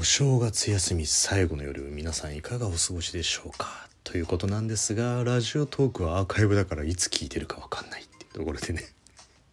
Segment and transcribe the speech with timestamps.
[0.00, 3.86] お正月休み最後の夜皆さんいかがお過ごしでしょうか？
[4.02, 8.82] ということなんですがラジオトークはアーカイブだからいつ聞いてるか分かんないっていうところでね。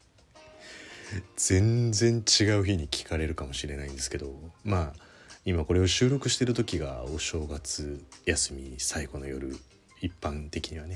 [1.36, 4.34] 全然違う日に聞かれるかもしれないんですけど
[4.64, 5.02] まあ
[5.44, 9.54] 今これを収録してる時がお正月休み最後の夜
[10.00, 10.96] 一般的にはね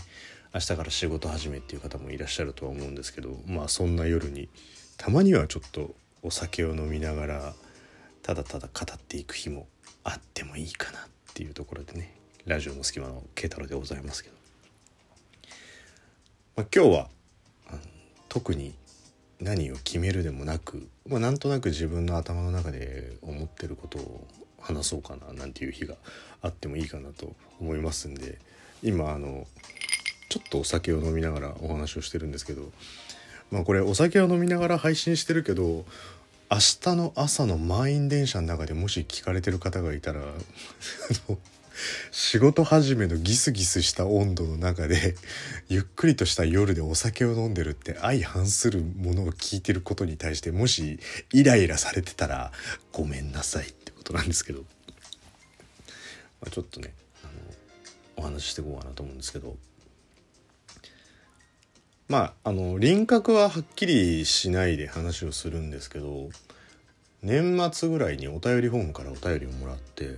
[0.54, 4.47] 明日から仕事始めっていう方もいらっしゃるとは思うんですけどまあそんな夜に
[4.95, 7.54] たまにはちょっとお酒を飲みながら
[8.23, 9.67] ただただ語っていく日も
[10.03, 11.02] あってもいいかなっ
[11.34, 14.35] ていうところでねラジオの隙間の慶太郎でございますけど、
[16.57, 17.07] まあ、今日は
[18.29, 18.73] 特に
[19.39, 24.27] 何を決めるでもなく、まあ、なんとなく自分の頭の中で思ってることを
[24.59, 25.95] 話そうかななんていう日が
[26.41, 28.38] あってもいいかなと思いますんで
[28.84, 29.45] 今あの
[30.29, 32.71] ちょっとお酒を飲みながらお話をしてるんですけど
[33.49, 35.85] まあこれお酒を飲みながら配信してるけど
[36.52, 40.21] 明日の朝の満員電車の中でもし聞かれてる方がいたら
[42.12, 45.16] 仕事始めのギスギスした温度の中で
[45.70, 50.99] ゆっくりとした夜でお酒を飲んでるって相反するものを聞いてることに対してもし
[51.32, 52.52] イライラされてたら
[52.91, 54.60] ごめんなさいってことなんですけど、
[56.41, 56.93] まあ、ちょっとね
[57.24, 57.32] あの
[58.18, 59.55] お話ししていこうかなと思うんですけど。
[62.12, 66.28] まああの輪郭ははっきりしないで話をするんですけど
[67.23, 70.18] 年末ぐらいにお便りフォームからお便りをもらって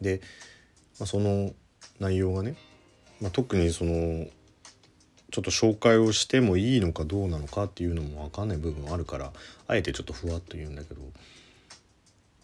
[0.00, 0.20] で、
[1.00, 1.50] まあ、その
[1.98, 2.54] 内容がね、
[3.20, 4.26] まあ、特にその
[5.32, 9.32] ちょっと紹介をしてもいいのかどうなのかっていうのも分かんない部分あるから
[9.66, 11.00] あえてちょっとふわっと言うんだけど、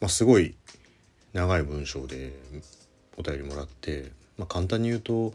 [0.01, 0.57] まあ、すごい
[1.33, 2.33] 長い文章で
[3.17, 5.33] お便りもらって、まあ、簡単に言うと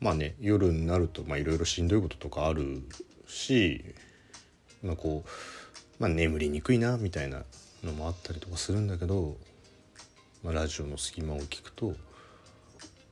[0.00, 2.82] まあね夜になるといろいろしんどいこととかある
[3.26, 3.84] し、
[4.82, 7.42] まあ、こう、まあ、眠りにくいなみたいな
[7.82, 9.36] のもあったりとかするんだけど、
[10.42, 11.94] まあ、ラジオの隙間を聞くと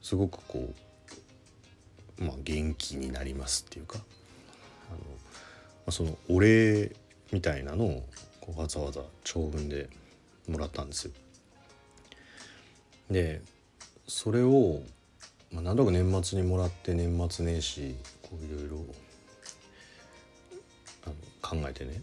[0.00, 0.72] すごくこ
[2.20, 3.98] う、まあ、元気になりますっていうか
[4.88, 5.04] あの、ま
[5.88, 6.92] あ、そのお礼
[7.32, 8.08] みたいなのを
[8.40, 9.88] こうわざわざ長文で
[10.48, 11.12] もらったんですよ。
[13.10, 13.42] で
[14.06, 14.82] それを
[15.56, 18.76] まあ、何とか年末にもらって年末年始こういろいろ
[21.40, 22.02] 考えてね。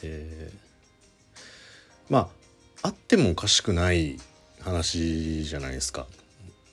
[0.00, 0.52] で
[2.08, 2.30] ま
[2.82, 4.16] ああってもおかしくない
[4.60, 6.06] 話じゃないですか。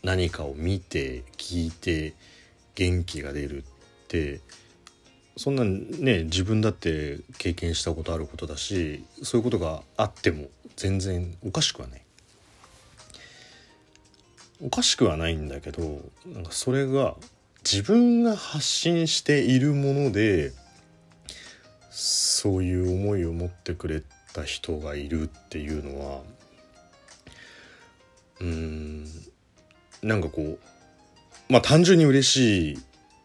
[0.04, 2.14] 何かを見て聞いて
[2.76, 3.66] 元気が出るっ
[4.08, 4.42] て。
[5.38, 12.02] そんなね自分だって経験したことあることだしそういうことがあっても全然おかしくはない。
[14.62, 17.16] おかしくはないんだけどなんかそれが
[17.64, 20.52] 自分が発信しているもので
[21.90, 24.04] そういう思いを持ってくれ
[24.34, 26.22] た人がいるっていうのは
[28.42, 29.06] うん
[30.02, 30.60] なんかこう
[31.52, 32.74] まあ単純に嬉し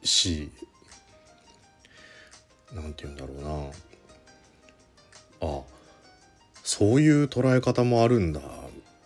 [0.03, 0.51] いし
[2.73, 3.71] 何て言うんだろうな。
[5.45, 5.61] あ
[6.63, 8.41] そういう捉え方もあるんだ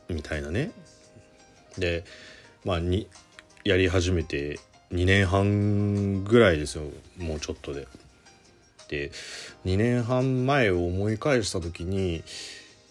[0.09, 0.71] みたいなね。
[1.79, 2.05] で
[2.65, 3.09] まあに
[3.65, 4.59] やり始めて
[4.93, 6.85] 2年半ぐらいですよ
[7.19, 7.87] もうちょっとで。
[8.89, 9.13] で
[9.67, 12.25] 2年半前を思い返した時に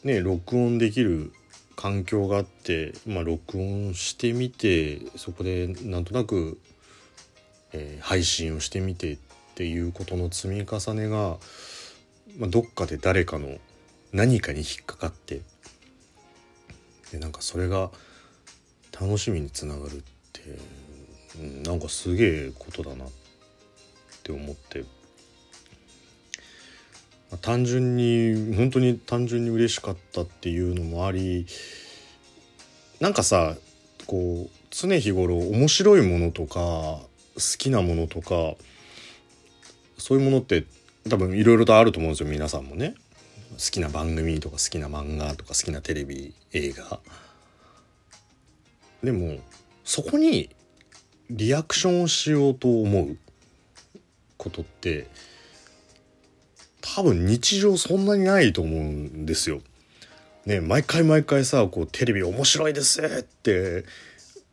[0.04, 1.34] ね録音できる
[1.76, 6.60] 環境があって、まあ、録音してみてそこでなんとなく、
[7.72, 9.18] えー、配信をしてみてっ
[9.56, 11.38] ていうことの積み重ねが、
[12.38, 13.58] まあ、どっかで誰かの
[14.12, 15.42] 何かに引っかかって
[17.12, 17.92] でなんかそれが
[19.00, 20.00] 楽しみにつながるっ
[20.34, 23.10] て、なんかすげえことだなっ
[24.24, 24.82] て思って、
[27.32, 31.46] まあ、単純に本当に単純に嬉しかったっていうのもあり
[33.00, 33.56] なんかさ
[34.06, 37.08] こう常日頃面白いものとか好
[37.58, 38.56] きなものとか
[39.98, 40.66] そういうものって
[41.10, 42.96] 多分いろいろとあると思うんですよ皆さんもね。
[43.52, 47.00] 好きな番組とか好きな漫画とか好きなテレビ映画
[49.04, 49.38] でも
[49.84, 50.50] そこに
[51.30, 53.18] リアクションをしようと思う
[54.38, 55.08] ことって
[56.82, 59.62] 多分日常そんなにないと思うんですよ。
[60.46, 63.84] ね毎回毎回さこうテレビ面白いですって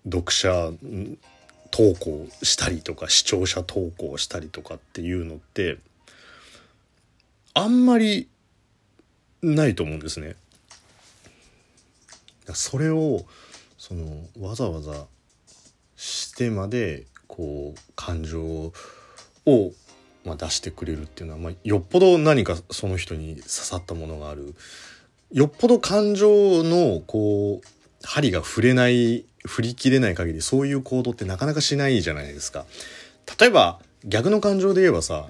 [0.04, 0.70] 読者
[1.70, 5.78] 投稿したりとか視聴者投稿したりとかっていうのって
[7.54, 8.28] あんまり
[9.42, 10.36] ないと思うんですね。
[12.52, 13.24] それを
[13.86, 14.06] その
[14.40, 15.04] わざわざ
[15.94, 18.72] してまでこう感情を、
[20.24, 24.54] まあ、出してくれるっていうのは、まあ、よっぽど何かその人に刺さったものがある
[25.32, 27.66] よっぽど感情のこう
[28.02, 32.64] 針が触れない振り切れない限りそういう行動ってなかなかしないじゃないですか。
[33.38, 35.26] 例えば逆の感情で言えばさ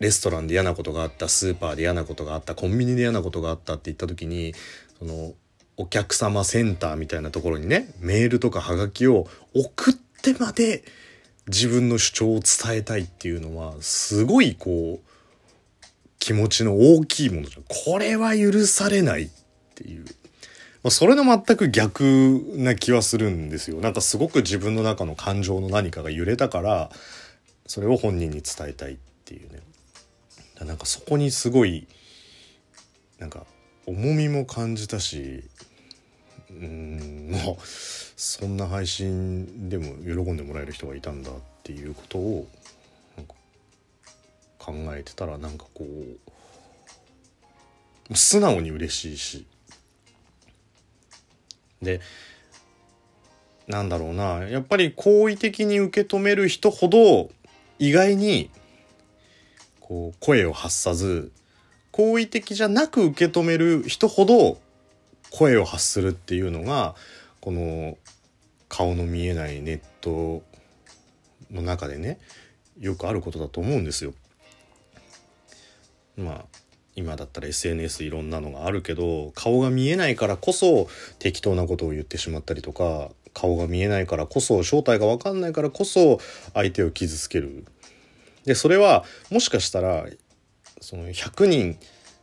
[0.00, 4.54] レストランで嫌なことがあったスーパーで嫌なことがあったコンビニで嫌なことがあったって言った時に
[4.98, 5.34] その
[5.76, 10.84] お客様センターみたいなところにねメールとかハガキを送ってまで
[11.48, 15.12] 自分の主張を伝えたいっていうのはすごいこう
[16.18, 17.64] 気持ちの大きいものじゃん。
[17.66, 19.28] これは許されないっ
[19.74, 23.80] ていう、まあ、それの全く逆な気はするんですよ。
[23.80, 26.90] なんかすごく自分の中の感情の何かが揺れたから
[27.66, 29.60] それを本人に伝えたいっていうね。
[30.64, 31.88] なんかそこにすごい
[33.18, 33.44] なんか
[33.86, 35.42] 重みも感じたし
[36.60, 37.28] うん。
[37.30, 42.46] もうそんな配信でも喜んでもらえる人がいたんだっていうことを
[44.58, 45.86] 考えてたらなんかこ
[48.10, 49.46] う素直に嬉しいし。
[51.80, 52.00] で
[53.66, 54.48] なんだろうな。
[54.48, 57.30] やっぱり好意的に受け止める人ほど
[57.78, 58.50] 意外に
[59.80, 61.32] こう声を発さず
[61.90, 64.58] 好意的じゃなく受け止める人ほど
[65.32, 66.94] 声を発するっていうのが
[67.40, 67.96] この
[68.68, 70.42] 顔の見えないネット
[71.50, 72.18] の中でね
[72.78, 74.14] よくあることだと思うんですよ。
[76.16, 76.44] まあ
[76.94, 80.88] 今だったら SNS いろんなのがあるけど顔が見えないからこそ
[81.18, 86.20] 適当なことを言ってしまったりとか顔が見えないからこそ正体が分かんないからこそ
[86.52, 87.64] 相手を傷つける。
[88.44, 90.06] でそれはもしかしたら
[90.80, 91.78] その100人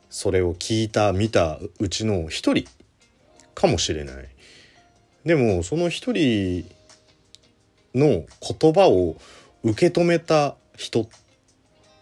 [0.10, 2.66] それを聞いた見たうちの1人
[3.60, 4.28] かもしれない。
[5.26, 6.66] でもその1人
[7.94, 9.18] の言葉を
[9.64, 11.08] 受け止めた人っ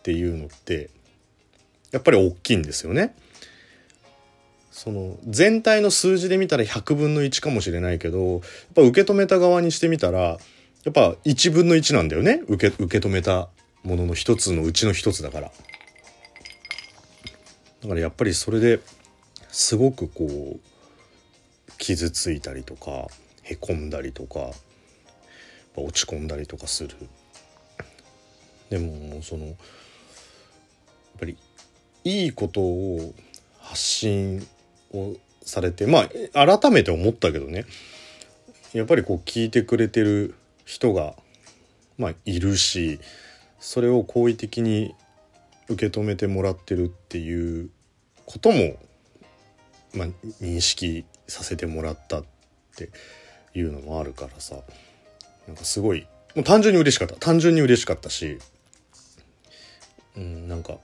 [0.04, 0.92] ていうのって
[1.92, 3.16] やっぱり大きいんですよね。
[4.72, 8.42] その全体の数字で見たら100分の1かもしれないけどやっ
[8.76, 10.38] ぱ受け止めた側にしてみたらや
[10.92, 13.50] っぱ1分の1なんだよね受け受け止めた
[13.82, 15.52] ものの一つのうちの一つだから。
[17.82, 18.80] だからやっぱりそれで
[19.50, 20.77] すごくこう
[21.78, 23.08] 傷ついたりとか
[23.44, 24.52] へこんだりとか
[25.76, 26.96] 落ち込んだりとかする。
[28.70, 29.56] でもそのやっ
[31.20, 31.38] ぱり
[32.04, 33.14] いいことを
[33.60, 34.46] 発信
[34.94, 37.66] をされてまあ改めて思ったけどね
[38.74, 40.36] やっぱりこう聞いてくれてる
[40.66, 41.14] 人が
[41.98, 43.00] まあいるし
[43.60, 44.94] それを好意的に
[45.70, 47.70] 受け止めてもらってるっていう
[48.26, 48.76] ことも、
[49.94, 50.08] まあ、
[50.42, 52.26] 認識させてもらったっ
[52.76, 52.90] て
[53.54, 54.58] いうのもあるからさ。
[55.48, 57.16] なんかすごいもう単純に嬉しかった。
[57.16, 58.38] 単純に嬉しかったし、
[60.16, 60.78] うん、なんか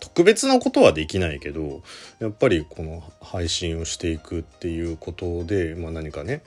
[0.00, 1.82] 特別なことはできないけど
[2.20, 6.42] やっぱりこの配信をしていくっていうことで、まあ、何かね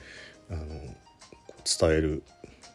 [0.51, 2.23] あの伝える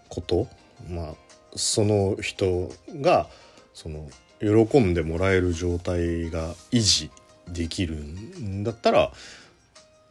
[0.08, 0.48] こと
[0.88, 1.14] まあ
[1.56, 3.28] その人が
[3.72, 4.08] その
[4.40, 7.10] 喜んでもらえる状態が維持
[7.48, 9.12] できるんだったら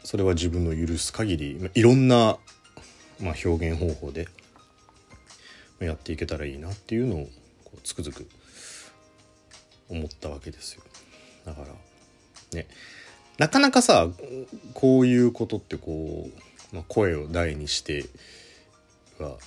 [0.04, 2.38] それは自分の許す限りいろんな、
[3.20, 4.28] まあ、表現方法で
[5.80, 7.28] やっていけたらいいなっていうのをう
[7.84, 8.28] つくづく
[9.90, 10.84] 思ったわけですよ。
[11.46, 11.68] だから
[12.54, 12.68] ね
[13.38, 14.10] なかなかさ
[14.74, 16.30] こういうことってこ
[16.72, 18.06] う、まあ、声を大にして
[19.20, 19.38] は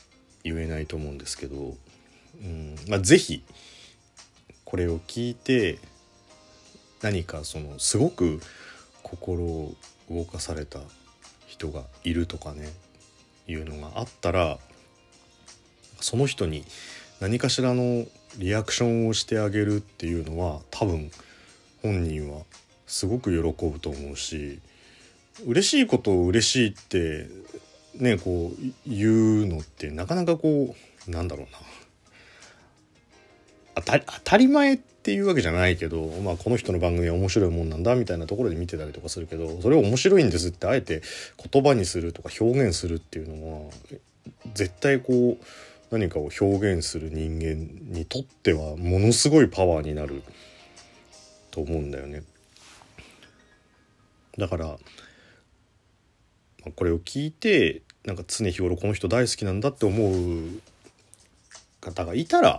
[0.43, 1.77] 言えないと思うんですけど、
[2.41, 3.45] うんまあ、是非
[4.65, 5.79] これを聞いて
[7.03, 8.41] 何かそのすごく
[9.03, 9.75] 心を
[10.11, 10.81] 動かされた
[11.47, 12.69] 人がいるとかね
[13.49, 14.59] いうのがあったら
[16.01, 16.65] その人に
[17.21, 18.05] 何かしらの
[18.39, 21.11] リアクションをしてあげるっていうのは多分
[21.83, 22.43] 本人は
[22.87, 24.61] すごく喜ぶと思うし
[25.47, 27.29] 嬉しいことを嬉しいって
[27.95, 30.75] ねこう言うのってなかなかこ
[31.09, 31.59] うなんだろうな。
[33.77, 41.01] 当たり当たり前っていうわけじゃないけど、まあ、この人の番組は面白いもんなんだみたいなところで見てたりとかするけどそれを面白いんですってあえて
[41.53, 43.71] 言葉にするとか表現するっていうのは
[44.55, 45.45] 絶対こう
[45.93, 50.25] 何かを表現する人間にとってはものすごいパワーになる
[51.53, 52.25] と思うんだよね。
[54.37, 54.77] だから
[56.75, 60.61] これを聞いてなんか常日頃この人大好きなんだって思う
[61.81, 62.59] 方がいたら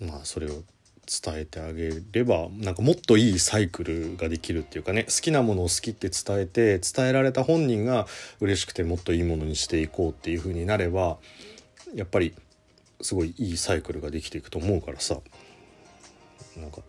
[0.00, 0.62] まあそれを
[1.08, 8.06] 伝えてあげればなんかもっといいサイクルができるっていうかね好きなものを好きって伝えて伝えられた本人が
[8.40, 11.16] 嬉しくてもっといいものにしていこうっていう風になれば
[11.94, 12.34] やっぱり
[13.00, 15.18] すごいいいサイクルができていくと思うからさ。
[16.56, 16.82] なんか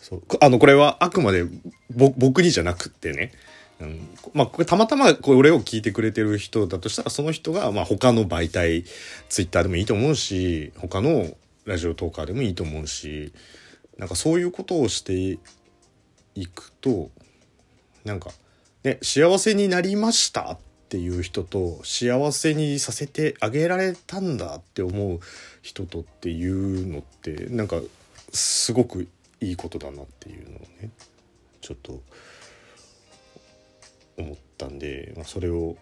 [0.00, 0.22] そう。
[0.40, 1.44] あのこれはあくまで
[1.90, 3.32] ぼ僕にじゃなくってね、
[3.80, 8.84] うん、まあこれたまたまこれを聞いてくれてる人だとしたらその人がまあ他の媒体
[9.28, 11.26] ツイッターでもいいと思うし他の
[11.68, 13.32] ラジオトーカーでもいいと思うし
[13.98, 15.38] なんかそういうことをして
[16.34, 17.10] いくと
[18.04, 18.30] なんか
[18.84, 20.58] ね幸せになりましたっ
[20.88, 25.20] ていう人と幸せにさせてあげられたんだって思う
[25.60, 27.76] 人とっていうのってなんか
[28.32, 29.06] すごく
[29.40, 30.90] いいことだなっていうのをね
[31.60, 32.00] ちょっと
[34.16, 35.76] 思ったんで、まあ、それを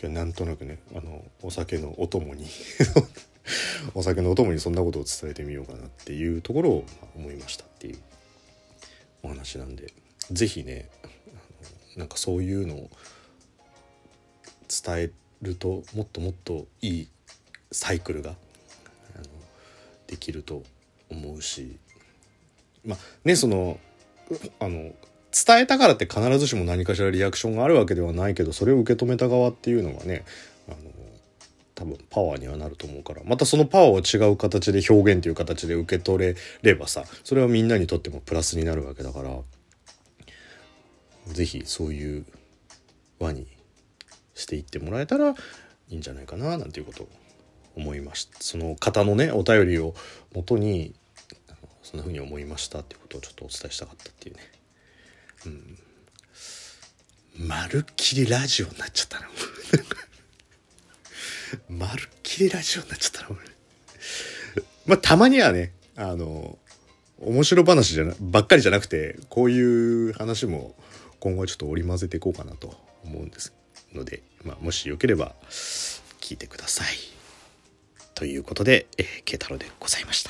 [0.00, 2.44] 今日なんとなくねあのお酒のお供に
[3.94, 6.84] お酒のお供にそんなことを伝えてみようかなっていうところを
[7.16, 7.98] 思いましたっていう
[9.22, 9.92] お話なんで
[10.30, 10.88] 是非ね
[11.96, 12.90] なんかそういうのを
[14.68, 15.10] 伝え
[15.42, 17.08] るともっともっといい
[17.72, 18.34] サイクルが
[20.06, 20.62] できると
[21.10, 21.78] 思うし
[22.84, 23.78] まあねその
[24.60, 24.92] あの
[25.30, 30.24] 伝えたからって必ずしも何かしらリアクションがあるわけではないけどそれを受け止めた側っていうのがね
[30.68, 30.76] あの
[31.78, 33.22] 多分パワーにはなると思うから。
[33.24, 39.30] またそのパワーを違う形で表現という形で受け取れればさそれはみんなにとってもプラスになるわけだから。
[41.28, 42.26] 是非そういう
[43.20, 43.46] 輪に
[44.34, 45.34] していってもらえたらい
[45.90, 47.08] いんじゃないかななんていうことを
[47.76, 48.38] 思いました。
[48.40, 49.94] その方のねお便りを
[50.34, 50.94] もとに
[51.82, 54.42] そんな風に思いましたっていうことをちょっとお伝えしたかったっていうね。
[55.46, 55.78] うん。
[57.46, 59.28] まるっきりラジオになっちゃったな。
[61.68, 63.38] まるっきりラジオになっちゃったな俺
[64.86, 66.58] まあたまにはねあの
[67.20, 70.74] 面白話じゃなばっかりじゃなくてこういう話も
[71.20, 72.74] 今後はちょっと織り交ぜていこうかなと
[73.04, 73.52] 思うんです
[73.92, 75.34] ので、まあ、もしよければ
[76.20, 76.86] 聞いてください。
[78.14, 80.26] ということで、えー、慶太郎でございました。